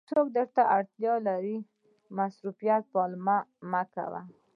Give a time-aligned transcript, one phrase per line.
[0.03, 1.57] که یو څوک درته اړتیا لري
[2.17, 3.37] مصروفیت پلمه
[3.71, 4.23] مه کوئ.